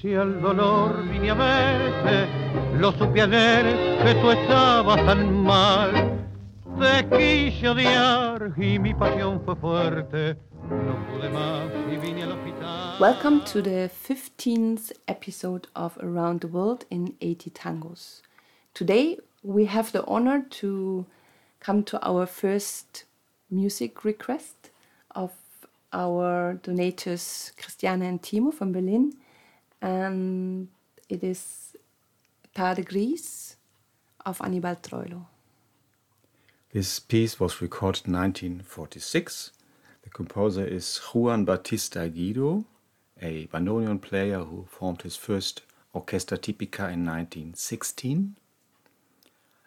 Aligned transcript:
Si 0.00 0.12
el 0.12 0.40
dolor 0.40 1.02
vine 1.08 1.30
a 1.30 1.34
verte, 1.34 2.28
lo 2.78 2.92
supe 2.92 3.20
ayer 3.20 3.98
que 4.04 4.14
tú 4.20 4.30
estabas 4.30 5.04
tan 5.04 5.42
mal. 5.42 6.24
Te 6.78 7.08
quise 7.08 7.68
odiar 7.68 8.54
y 8.56 8.78
mi 8.78 8.94
pasión 8.94 9.42
fue 9.44 9.56
fuerte. 9.56 10.36
No 10.70 11.04
pude 11.10 11.28
más 11.30 11.68
y 11.92 11.96
vine 11.96 12.22
al 12.22 12.30
hospital. 12.30 13.00
Welcome 13.00 13.40
to 13.46 13.60
the 13.60 13.90
15th 13.90 14.92
episode 15.08 15.66
of 15.74 15.98
Around 15.98 16.42
the 16.42 16.46
World 16.46 16.84
in 16.90 17.16
80 17.20 17.50
Tangos. 17.50 18.22
Today 18.74 19.18
we 19.42 19.64
have 19.64 19.90
the 19.90 20.04
honor 20.06 20.46
to 20.60 21.06
come 21.58 21.82
to 21.82 21.98
our 22.08 22.24
first 22.24 23.02
music 23.50 24.04
request 24.04 24.70
of 25.16 25.32
our 25.92 26.60
donators 26.62 27.50
Christiane 27.56 28.02
and 28.02 28.22
Timo 28.22 28.54
from 28.54 28.70
Berlin, 28.70 29.14
and 29.80 30.68
it 31.08 31.22
is 31.22 31.76
Tarde 32.54 32.84
Gris 32.84 33.56
of 34.24 34.38
Aníbal 34.38 34.82
Troilo. 34.82 35.26
This 36.72 36.98
piece 36.98 37.40
was 37.40 37.62
recorded 37.62 38.06
in 38.06 38.12
1946. 38.14 39.52
The 40.02 40.10
composer 40.10 40.66
is 40.66 40.98
Juan 40.98 41.44
Bautista 41.44 42.08
Guido, 42.08 42.64
a 43.20 43.46
bandoneon 43.46 44.00
player 44.00 44.40
who 44.40 44.66
formed 44.68 45.02
his 45.02 45.16
first 45.16 45.62
orchestra 45.92 46.36
tipica 46.36 46.92
in 46.92 47.04
1916. 47.06 48.36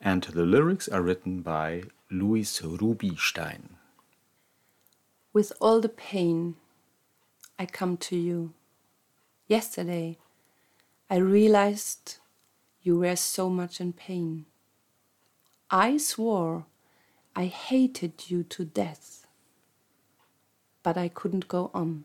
And 0.00 0.22
the 0.24 0.44
lyrics 0.44 0.88
are 0.88 1.00
written 1.00 1.40
by 1.42 1.84
Luis 2.10 2.60
Rubistein. 2.60 3.70
With 5.32 5.52
all 5.60 5.80
the 5.80 5.88
pain, 5.88 6.56
I 7.58 7.66
come 7.66 7.96
to 7.98 8.16
you. 8.16 8.52
Yesterday, 9.52 10.16
I 11.10 11.16
realized 11.16 12.16
you 12.82 13.00
were 13.00 13.16
so 13.16 13.50
much 13.50 13.82
in 13.82 13.92
pain. 13.92 14.46
I 15.70 15.98
swore 15.98 16.64
I 17.36 17.44
hated 17.48 18.30
you 18.30 18.44
to 18.44 18.64
death, 18.64 19.26
but 20.82 20.96
I 20.96 21.08
couldn't 21.08 21.48
go 21.48 21.70
on. 21.74 22.04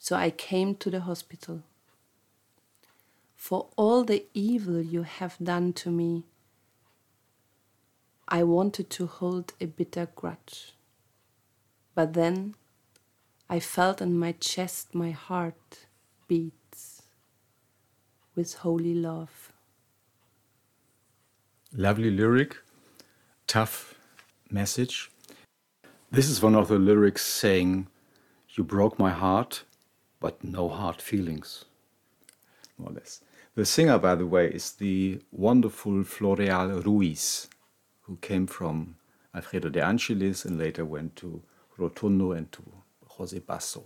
So 0.00 0.16
I 0.16 0.30
came 0.30 0.74
to 0.82 0.90
the 0.90 1.02
hospital. 1.02 1.62
For 3.36 3.68
all 3.76 4.02
the 4.02 4.24
evil 4.34 4.82
you 4.82 5.04
have 5.04 5.36
done 5.40 5.72
to 5.74 5.88
me, 5.88 6.24
I 8.26 8.42
wanted 8.42 8.90
to 8.90 9.06
hold 9.06 9.52
a 9.60 9.66
bitter 9.66 10.08
grudge. 10.16 10.72
But 11.94 12.14
then 12.14 12.56
I 13.48 13.60
felt 13.60 14.02
in 14.02 14.18
my 14.18 14.32
chest 14.32 14.96
my 14.96 15.12
heart 15.12 15.86
beats 16.28 17.02
with 18.36 18.54
holy 18.54 18.94
love. 18.94 19.52
Lovely 21.72 22.10
lyric, 22.10 22.56
tough 23.46 23.94
message. 24.50 25.10
This 26.10 26.28
is 26.28 26.42
one 26.42 26.54
of 26.54 26.68
the 26.68 26.78
lyrics 26.78 27.24
saying, 27.24 27.88
You 28.50 28.62
broke 28.64 28.98
my 28.98 29.10
heart, 29.10 29.64
but 30.20 30.44
no 30.44 30.68
hard 30.68 31.02
feelings. 31.02 31.64
More 32.78 32.90
or 32.90 32.94
less. 32.94 33.22
The 33.54 33.64
singer, 33.64 33.98
by 33.98 34.14
the 34.14 34.26
way, 34.26 34.48
is 34.48 34.72
the 34.72 35.20
wonderful 35.32 36.04
Floreal 36.04 36.84
Ruiz, 36.84 37.48
who 38.02 38.16
came 38.20 38.46
from 38.46 38.96
Alfredo 39.34 39.68
de 39.68 39.80
Angelis 39.82 40.44
and 40.44 40.58
later 40.58 40.84
went 40.84 41.16
to 41.16 41.42
Rotundo 41.76 42.32
and 42.32 42.50
to 42.52 42.62
Jose 43.06 43.38
Basso. 43.40 43.82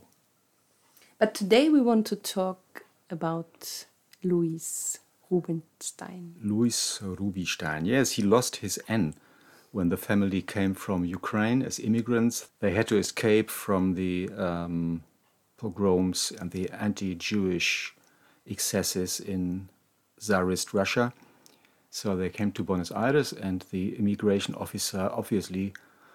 But 1.23 1.35
today 1.35 1.69
we 1.69 1.81
want 1.81 2.05
to 2.07 2.17
talk 2.17 2.83
about 3.09 3.87
Luis 4.25 4.99
Rubistein. 5.31 6.33
Luis 6.43 6.99
Rubistein, 7.01 7.87
yes, 7.87 8.11
he 8.11 8.25
lost 8.25 8.57
his 8.57 8.81
N 8.89 9.15
when 9.71 9.89
the 9.89 9.97
family 9.97 10.43
came 10.43 10.75
from 10.75 11.05
Ukraine 11.05 11.63
as 11.63 11.79
immigrants. 11.79 12.49
They 12.59 12.75
had 12.75 12.89
to 12.89 12.97
escape 12.99 13.51
from 13.51 13.95
the 13.95 14.31
um, 14.37 15.05
pogroms 15.59 16.33
and 16.41 16.51
the 16.51 16.69
anti 16.71 17.15
Jewish 17.15 17.95
excesses 18.45 19.21
in 19.21 19.69
Tsarist 20.19 20.75
Russia. 20.75 21.13
So 21.89 22.17
they 22.17 22.31
came 22.31 22.51
to 22.51 22.65
Buenos 22.65 22.91
Aires, 22.91 23.33
and 23.33 23.65
the 23.71 23.97
immigration 23.97 24.57
officer 24.57 25.09
obviously 25.13 25.73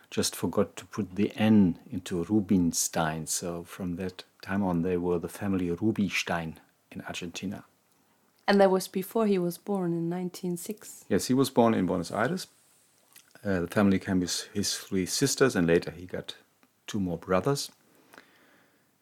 just 0.09 0.35
forgot 0.35 0.75
to 0.77 0.85
put 0.85 1.15
the 1.15 1.31
N 1.35 1.79
into 1.89 2.23
Rubinstein. 2.23 3.27
So 3.27 3.63
from 3.63 3.95
that 3.97 4.23
time 4.41 4.63
on, 4.63 4.81
they 4.81 4.97
were 4.97 5.19
the 5.19 5.29
family 5.29 5.69
Rubistein 5.69 6.55
in 6.91 7.01
Argentina. 7.01 7.65
And 8.47 8.61
that 8.61 8.71
was 8.71 8.87
before 8.87 9.25
he 9.25 9.37
was 9.37 9.57
born 9.57 9.91
in 9.91 10.09
1906. 10.09 11.05
Yes, 11.09 11.27
he 11.27 11.33
was 11.33 11.49
born 11.49 11.73
in 11.73 11.85
Buenos 11.85 12.11
Aires. 12.11 12.47
Uh, 13.43 13.61
the 13.61 13.67
family 13.67 13.99
came 13.99 14.21
with 14.21 14.47
his 14.53 14.75
three 14.77 15.05
sisters, 15.05 15.55
and 15.55 15.67
later 15.67 15.91
he 15.91 16.05
got 16.05 16.35
two 16.87 16.99
more 16.99 17.17
brothers. 17.17 17.69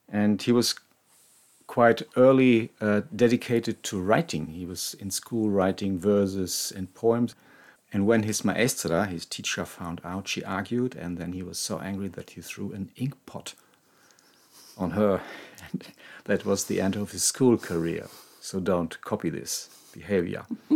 And 0.10 0.42
he 0.42 0.52
was 0.52 0.76
quite 1.68 2.02
early 2.16 2.72
uh, 2.82 3.02
dedicated 3.16 3.84
to 3.84 4.02
writing. 4.02 4.48
He 4.48 4.66
was 4.66 4.96
in 5.00 5.12
school 5.12 5.50
writing 5.50 6.00
verses 6.00 6.74
and 6.76 6.94
poems. 6.94 7.36
And 7.96 8.06
when 8.06 8.24
his 8.24 8.44
maestra, 8.44 9.06
his 9.06 9.26
teacher, 9.26 9.64
found 9.64 10.02
out, 10.04 10.28
she 10.28 10.44
argued, 10.44 10.96
and 10.96 11.18
then 11.18 11.32
he 11.32 11.42
was 11.42 11.58
so 11.58 11.80
angry 11.80 12.10
that 12.10 12.32
he 12.32 12.42
threw 12.42 12.74
an 12.74 12.92
ink 12.98 13.14
pot 13.26 13.54
on 14.78 14.92
her. 14.92 15.22
And 15.72 15.88
that 16.26 16.44
was 16.46 16.66
the 16.66 16.82
end 16.82 16.98
of 16.98 17.12
his 17.12 17.24
school 17.24 17.58
career. 17.58 18.08
So 18.42 18.60
don't 18.60 19.00
copy 19.00 19.30
this 19.30 19.70
behavior. 19.94 20.46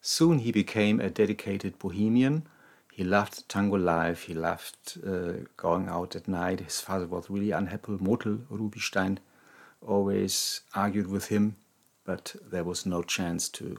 Soon 0.00 0.40
he 0.40 0.50
became 0.50 0.98
a 0.98 1.10
dedicated 1.10 1.78
bohemian. 1.78 2.42
He 2.92 3.04
loved 3.04 3.48
tango 3.48 3.76
life, 3.76 4.22
he 4.22 4.34
loved 4.34 4.98
uh, 5.06 5.44
going 5.56 5.88
out 5.88 6.16
at 6.16 6.26
night. 6.26 6.58
His 6.58 6.80
father 6.80 7.06
was 7.06 7.30
really 7.30 7.52
unhappy. 7.52 7.98
Motel 8.00 8.40
Rubistein 8.50 9.18
always 9.80 10.62
argued 10.74 11.06
with 11.06 11.28
him, 11.28 11.54
but 12.04 12.34
there 12.50 12.64
was 12.64 12.84
no 12.84 13.04
chance 13.04 13.48
to 13.50 13.76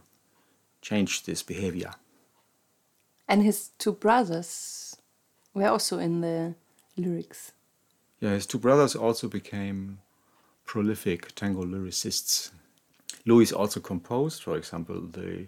change 0.81 1.25
this 1.25 1.43
behavior. 1.43 1.91
And 3.27 3.43
his 3.43 3.69
two 3.77 3.93
brothers 3.93 4.95
were 5.53 5.67
also 5.67 5.99
in 5.99 6.21
the 6.21 6.55
lyrics. 6.97 7.51
Yeah, 8.19 8.31
his 8.31 8.45
two 8.45 8.59
brothers 8.59 8.95
also 8.95 9.27
became 9.27 9.99
prolific 10.65 11.33
tango 11.35 11.63
lyricists. 11.63 12.51
Luis 13.25 13.51
also 13.51 13.79
composed, 13.79 14.43
for 14.43 14.57
example, 14.57 15.01
the 15.01 15.47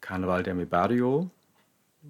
Carnaval 0.00 0.42
de 0.42 0.54
mi 0.54 0.64
Barrio, 0.64 1.30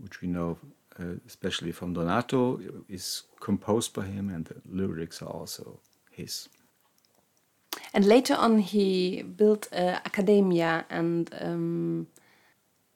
which 0.01 0.21
we 0.23 0.29
know 0.29 0.59
uh, 0.99 1.15
especially 1.27 1.73
from 1.73 1.95
Donato, 1.95 2.61
is 2.89 3.23
composed 3.41 3.95
by 3.95 4.05
him, 4.05 4.29
and 4.29 4.45
the 4.45 4.57
lyrics 4.69 5.23
are 5.23 5.31
also 5.31 5.81
his. 6.11 6.49
And 7.95 8.05
later 8.05 8.35
on, 8.35 8.59
he 8.59 9.23
built 9.23 9.69
an 9.73 10.01
academia 10.05 10.85
and 10.91 11.31
um, 11.41 12.07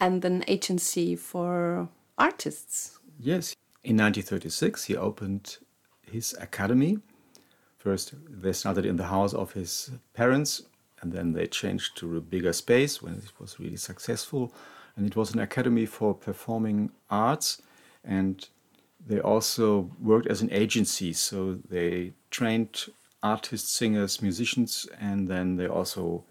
and 0.01 0.25
an 0.25 0.45
agency 0.47 1.17
for 1.17 1.89
artists. 2.19 2.99
Yes, 3.19 3.55
in 3.85 3.97
1936 3.97 4.85
he 4.85 4.97
opened 4.97 5.59
his 6.03 6.35
academy. 6.41 6.99
First, 7.79 8.15
they 8.29 8.53
started 8.53 8.85
in 8.85 8.97
the 8.97 9.07
house 9.07 9.33
of 9.33 9.53
his 9.53 9.91
parents, 10.13 10.63
and 11.01 11.13
then 11.13 11.33
they 11.33 11.47
changed 11.47 11.97
to 11.99 12.17
a 12.17 12.21
bigger 12.21 12.53
space 12.53 13.01
when 13.01 13.15
it 13.15 13.33
was 13.39 13.61
really 13.61 13.77
successful. 13.77 14.53
And 14.97 15.07
it 15.07 15.15
was 15.15 15.35
an 15.35 15.41
academy 15.41 15.87
for 15.87 16.15
performing 16.15 16.91
arts, 17.11 17.63
and 18.03 18.49
they 19.07 19.21
also 19.21 19.91
worked 20.01 20.27
as 20.27 20.43
an 20.43 20.51
agency. 20.51 21.13
So 21.13 21.55
they 21.55 22.15
trained 22.31 22.87
artists, 23.23 23.71
singers, 23.71 24.23
musicians, 24.23 24.89
and 24.99 25.29
then 25.29 25.57
they 25.57 25.69
also 25.69 26.25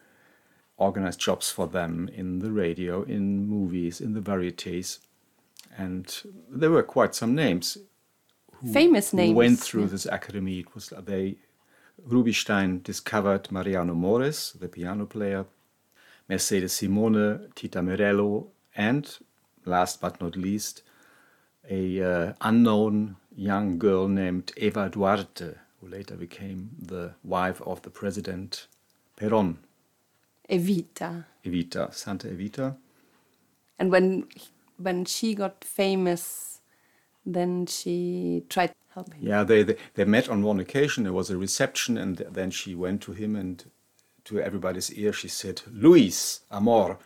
organized 0.77 1.19
jobs 1.19 1.49
for 1.49 1.67
them 1.67 2.09
in 2.13 2.39
the 2.39 2.51
radio, 2.51 3.03
in 3.03 3.47
movies, 3.47 4.01
in 4.01 4.13
the 4.13 4.21
varieties. 4.21 4.99
And 5.77 6.05
there 6.49 6.71
were 6.71 6.83
quite 6.83 7.15
some 7.15 7.35
names 7.35 7.77
who 8.55 8.71
Famous 8.71 9.13
names, 9.13 9.35
went 9.35 9.59
through 9.59 9.81
yeah. 9.83 9.87
this 9.87 10.05
academy. 10.05 10.59
It 10.59 10.73
was 10.73 10.93
they 11.05 11.35
Rubistein 12.07 12.83
discovered 12.83 13.51
Mariano 13.51 13.93
Mores, 13.93 14.55
the 14.59 14.67
piano 14.67 15.05
player, 15.05 15.45
Mercedes 16.29 16.73
Simone, 16.73 17.51
Tita 17.55 17.79
Merello, 17.79 18.47
and 18.75 19.17
last 19.65 20.01
but 20.01 20.21
not 20.21 20.35
least, 20.35 20.83
a 21.69 22.01
uh, 22.01 22.33
unknown 22.41 23.15
young 23.35 23.77
girl 23.77 24.07
named 24.07 24.51
Eva 24.57 24.89
Duarte, 24.89 25.55
who 25.81 25.87
later 25.87 26.15
became 26.15 26.69
the 26.79 27.13
wife 27.23 27.61
of 27.61 27.81
the 27.81 27.89
president 27.89 28.67
Perón, 29.17 29.57
Evita. 30.49 31.25
Evita, 31.43 31.93
Santa 31.93 32.27
Evita. 32.27 32.75
And 33.79 33.91
when 33.91 34.27
when 34.77 35.05
she 35.05 35.35
got 35.35 35.63
famous, 35.63 36.61
then 37.25 37.65
she 37.65 38.43
tried 38.49 38.67
to 38.67 38.75
help 38.93 39.13
him. 39.13 39.27
Yeah, 39.27 39.43
they, 39.43 39.63
they 39.63 39.77
they 39.93 40.05
met 40.05 40.29
on 40.29 40.43
one 40.43 40.59
occasion. 40.59 41.03
There 41.03 41.13
was 41.13 41.29
a 41.29 41.37
reception, 41.37 41.97
and 41.97 42.17
then 42.17 42.51
she 42.51 42.75
went 42.75 43.01
to 43.03 43.13
him 43.13 43.35
and 43.35 43.63
to 44.25 44.41
everybody's 44.41 44.91
ear, 44.93 45.13
she 45.13 45.27
said, 45.27 45.61
Luis, 45.71 46.41
amor, 46.51 46.97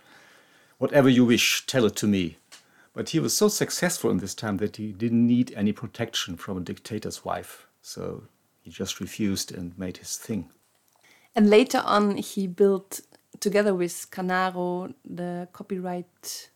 whatever 0.78 1.10
you 1.10 1.26
wish, 1.26 1.66
tell 1.66 1.86
it 1.86 1.96
to 1.98 2.08
me. 2.08 2.38
But 2.94 3.10
he 3.10 3.20
was 3.20 3.36
so 3.36 3.48
successful 3.50 4.10
in 4.10 4.18
this 4.18 4.34
time 4.34 4.58
that 4.58 4.78
he 4.78 4.92
didn't 4.92 5.28
need 5.28 5.54
any 5.56 5.72
protection 5.72 6.38
from 6.38 6.58
a 6.58 6.62
dictator's 6.62 7.24
wife. 7.24 7.68
So 7.82 8.24
he 8.62 8.72
just 8.72 9.00
refused 9.00 9.54
and 9.54 9.78
made 9.78 9.98
his 9.98 10.18
thing. 10.18 10.50
And 11.36 11.50
later 11.50 11.82
on, 11.86 12.18
he 12.18 12.48
built, 12.48 13.02
together 13.40 13.76
with 13.76 14.10
Canaro, 14.10 14.94
the 15.06 15.48
copyright 15.54 16.50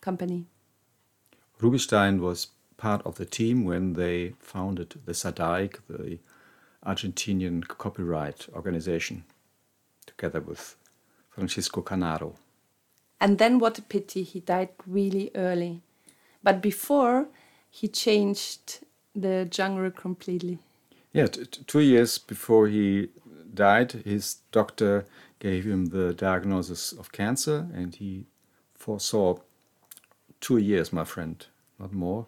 company. 0.00 0.46
Rubistein 1.60 2.20
was 2.20 2.48
part 2.76 3.04
of 3.06 3.16
the 3.16 3.24
team 3.24 3.64
when 3.64 3.94
they 3.94 4.34
founded 4.38 4.94
the 5.06 5.12
SADAIC, 5.12 5.78
the 5.88 6.18
Argentinian 6.84 7.66
copyright 7.66 8.46
organization, 8.54 9.24
together 10.06 10.40
with 10.40 10.76
Francisco 11.30 11.82
Canaro. 11.82 12.34
And 13.20 13.38
then, 13.38 13.58
what 13.58 13.78
a 13.78 13.82
pity, 13.82 14.22
he 14.22 14.40
died 14.40 14.68
really 14.86 15.30
early. 15.34 15.80
But 16.42 16.60
before, 16.60 17.28
he 17.70 17.88
changed 17.88 18.80
the 19.14 19.48
genre 19.52 19.90
completely. 19.90 20.58
Yeah, 21.12 21.26
two 21.26 21.80
years 21.80 22.18
before 22.18 22.68
he 22.68 23.08
died, 23.54 23.92
his 23.92 24.36
doctor 24.52 25.06
gave 25.38 25.64
him 25.64 25.86
the 25.86 26.12
diagnosis 26.12 26.92
of 26.92 27.12
cancer, 27.12 27.68
and 27.72 27.94
he 27.94 28.26
foresaw 28.74 29.38
two 30.46 30.58
years, 30.58 30.92
my 30.92 31.04
friend, 31.04 31.46
not 31.80 31.92
more. 31.92 32.26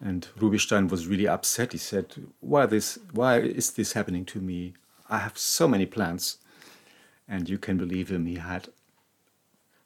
And 0.00 0.26
Rubistein 0.40 0.90
was 0.90 1.06
really 1.06 1.28
upset. 1.28 1.72
He 1.72 1.78
said, 1.78 2.06
"Why 2.40 2.66
this? 2.66 2.98
Why 3.12 3.38
is 3.38 3.70
this 3.70 3.92
happening 3.92 4.24
to 4.32 4.40
me? 4.40 4.74
I 5.08 5.18
have 5.18 5.38
so 5.38 5.68
many 5.68 5.86
plans." 5.86 6.38
And 7.28 7.48
you 7.48 7.58
can 7.58 7.76
believe 7.78 8.08
him. 8.10 8.26
He 8.26 8.38
had. 8.50 8.64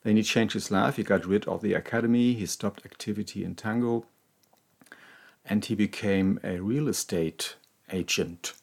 Then 0.03 0.17
he 0.17 0.23
changed 0.23 0.53
his 0.53 0.71
life. 0.71 0.95
He 0.95 1.03
got 1.03 1.27
rid 1.33 1.47
of 1.47 1.61
the 1.61 1.75
academy. 1.75 2.33
He 2.33 2.47
stopped 2.47 2.85
activity 2.85 3.43
in 3.43 3.53
tango, 3.55 4.05
and 5.45 5.63
he 5.65 5.75
became 5.75 6.39
a 6.43 6.59
real 6.71 6.87
estate 6.87 7.55
agent, 7.91 8.53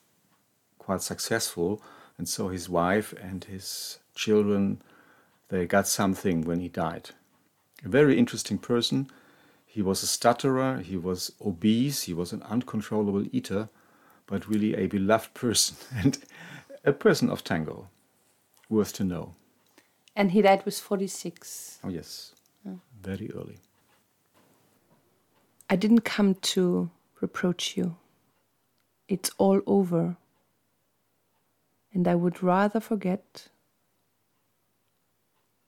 quite 0.77 1.01
successful. 1.01 1.81
And 2.17 2.27
so 2.27 2.49
his 2.49 2.67
wife 2.67 3.13
and 3.13 3.43
his 3.45 3.99
children, 4.15 4.81
they 5.47 5.65
got 5.65 5.87
something 5.87 6.41
when 6.41 6.59
he 6.59 6.69
died. 6.69 7.11
A 7.83 7.89
very 7.89 8.17
interesting 8.17 8.57
person 8.57 9.09
he 9.75 9.81
was 9.81 10.01
a 10.01 10.07
stutterer, 10.07 10.79
he 10.81 10.95
was 10.95 11.33
obese, 11.45 12.03
he 12.03 12.13
was 12.13 12.31
an 12.31 12.41
uncontrollable 12.43 13.25
eater, 13.35 13.67
but 14.25 14.47
really 14.47 14.73
a 14.73 14.87
beloved 14.87 15.33
person 15.33 15.75
and 15.97 16.17
a 16.85 16.93
person 16.93 17.29
of 17.29 17.43
tango, 17.43 17.89
worth 18.69 18.93
to 18.93 19.03
know. 19.03 19.35
And 20.15 20.31
he 20.31 20.41
died 20.41 20.63
with 20.63 20.79
46. 20.79 21.79
Oh, 21.83 21.89
yes, 21.89 22.31
very 23.01 23.29
early. 23.35 23.57
I 25.69 25.75
didn't 25.75 26.05
come 26.05 26.35
to 26.55 26.89
reproach 27.19 27.75
you. 27.75 27.97
It's 29.09 29.31
all 29.37 29.59
over. 29.67 30.15
And 31.93 32.07
I 32.07 32.15
would 32.15 32.41
rather 32.41 32.79
forget. 32.79 33.49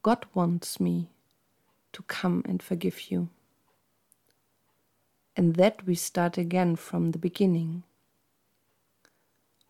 God 0.02 0.26
wants 0.34 0.80
me 0.80 1.10
to 1.98 2.04
come 2.04 2.44
and 2.46 2.62
forgive 2.62 3.10
you 3.10 3.28
and 5.38 5.56
that 5.56 5.86
we 5.86 5.94
start 5.94 6.38
again 6.38 6.76
from 6.76 7.12
the 7.12 7.20
beginning. 7.20 7.84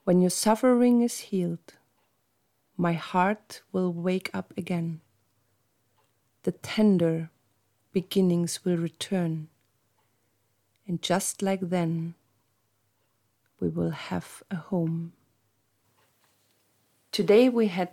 When 0.06 0.22
your 0.22 0.30
suffering 0.30 1.02
is 1.02 1.20
healed, 1.20 1.74
my 2.78 2.94
heart 2.94 3.62
will 3.74 3.92
wake 3.92 4.30
up 4.34 4.54
again. 4.58 5.02
The 6.44 6.54
tender 6.54 7.30
beginnings 7.92 8.64
will 8.64 8.78
return, 8.78 9.50
and 10.86 11.02
just 11.02 11.42
like 11.42 11.70
then, 11.70 12.16
we 13.60 13.68
will 13.68 13.92
have 13.92 14.44
a 14.50 14.56
home. 14.56 15.12
Today 17.12 17.50
we 17.50 17.68
had 17.68 17.92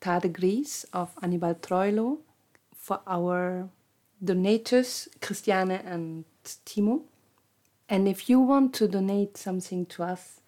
Tarde 0.00 0.32
Gris 0.32 0.84
of 0.92 1.14
Aníbal 1.16 1.60
Troilo 1.60 2.18
for 2.90 3.00
our 3.06 3.68
donators, 4.20 5.06
Christiane 5.20 5.70
and 5.70 6.24
Timo. 6.66 7.02
And 7.88 8.08
if 8.08 8.28
you 8.28 8.40
want 8.40 8.74
to 8.74 8.88
donate 8.88 9.36
something 9.36 9.86
to 9.86 10.02
us, 10.02 10.40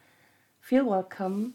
feel 0.60 0.84
welcome. 0.84 1.54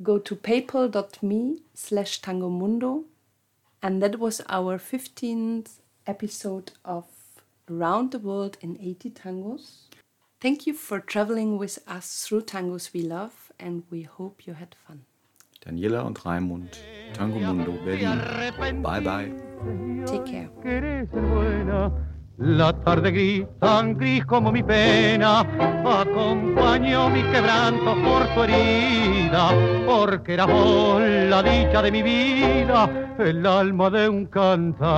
Go 0.00 0.20
to 0.20 0.36
paypal.me 0.36 1.58
slash 1.74 2.20
tangomundo. 2.20 3.02
And 3.82 4.00
that 4.00 4.20
was 4.20 4.40
our 4.48 4.78
15th 4.78 5.80
episode 6.06 6.70
of 6.84 7.06
Around 7.68 8.12
the 8.12 8.20
World 8.20 8.58
in 8.60 8.78
80 8.80 9.10
Tangos. 9.10 9.88
Thank 10.40 10.68
you 10.68 10.74
for 10.74 11.00
traveling 11.00 11.58
with 11.58 11.80
us 11.88 12.24
through 12.24 12.42
tangos 12.42 12.92
we 12.92 13.02
love, 13.02 13.50
and 13.58 13.82
we 13.90 14.02
hope 14.02 14.46
you 14.46 14.52
had 14.52 14.76
fun. 14.86 15.06
Daniela 15.64 16.02
und 16.02 16.22
Raimund, 16.26 16.70
Tango 17.16 17.38
Mundo, 17.38 17.72
Berlin. 17.84 18.20
Bye 18.82 19.00
bye. 19.00 19.32
Take 20.04 20.24
care. 20.24 20.50
La 22.36 22.72
tarde 22.72 23.12
gris, 23.12 23.46
tan 23.60 23.96
gris 23.96 24.26
como 24.26 24.50
mi 24.52 24.62
pena, 24.62 25.40
acompañó 25.40 27.08
mi 27.08 27.22
quebranto 27.22 27.94
por 28.02 28.26
tu 28.34 28.42
herida, 28.42 29.52
porque 29.86 30.34
era 30.34 30.44
vos 30.44 31.00
la 31.00 31.42
dicha 31.42 31.80
de 31.80 31.92
mi 31.92 32.02
vida, 32.02 32.90
el 33.18 33.46
alma 33.46 33.88
de 33.88 34.08
un 34.08 34.26
cantar 34.26 34.94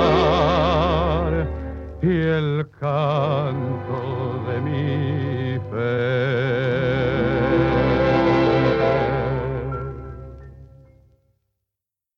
y 2.03 2.09
el 2.09 2.69
canto 2.81 4.43
de 4.49 4.61
mi 4.63 5.59
fe. 5.71 6.96